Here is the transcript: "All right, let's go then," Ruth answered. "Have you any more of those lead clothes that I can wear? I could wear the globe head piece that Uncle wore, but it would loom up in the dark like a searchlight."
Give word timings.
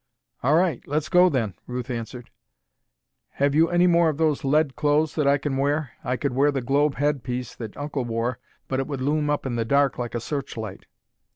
"All 0.41 0.55
right, 0.55 0.81
let's 0.87 1.09
go 1.09 1.29
then," 1.29 1.53
Ruth 1.67 1.91
answered. 1.91 2.31
"Have 3.33 3.53
you 3.53 3.69
any 3.69 3.85
more 3.85 4.09
of 4.09 4.17
those 4.17 4.43
lead 4.43 4.75
clothes 4.75 5.13
that 5.13 5.27
I 5.27 5.37
can 5.37 5.57
wear? 5.57 5.91
I 6.03 6.17
could 6.17 6.33
wear 6.33 6.49
the 6.51 6.59
globe 6.59 6.95
head 6.95 7.21
piece 7.21 7.53
that 7.57 7.77
Uncle 7.77 8.05
wore, 8.05 8.39
but 8.67 8.79
it 8.79 8.87
would 8.87 9.01
loom 9.01 9.29
up 9.29 9.45
in 9.45 9.57
the 9.57 9.63
dark 9.63 9.99
like 9.99 10.15
a 10.15 10.19
searchlight." 10.19 10.87